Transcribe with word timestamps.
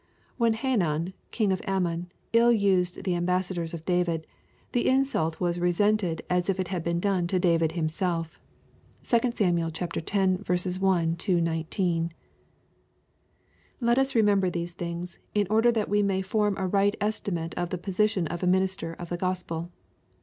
When 0.37 0.53
Hanun, 0.53 1.13
king 1.29 1.51
of 1.53 1.61
Ammon, 1.65 2.11
ill 2.33 2.51
used 2.51 3.03
the 3.03 3.13
ambassadors 3.13 3.71
of 3.75 3.85
Davidj 3.85 4.23
the 4.71 4.87
insult 4.87 5.39
was 5.39 5.59
resented 5.59 6.23
as 6.27 6.49
if 6.49 6.59
it 6.59 6.69
had 6.69 6.83
been 6.83 6.99
done 6.99 7.27
to 7.27 7.37
David 7.37 7.73
himself. 7.73 8.41
(2 9.03 9.19
Sam. 9.35 9.59
x. 9.59 10.69
1— 10.79 11.17
19.) 11.53 12.11
Let 13.79 13.99
us 13.99 14.15
remember 14.15 14.49
these 14.49 14.73
things, 14.73 15.19
in 15.35 15.45
order 15.51 15.71
that 15.71 15.87
we 15.87 16.01
may 16.01 16.23
form 16.23 16.57
a 16.57 16.65
right 16.65 16.95
estimate 16.99 17.53
of 17.53 17.69
the 17.69 17.77
position 17.77 18.25
of 18.25 18.41
a 18.41 18.47
minister 18.47 18.93
of 18.93 19.09
the 19.09 19.17
Gospel. 19.17 19.69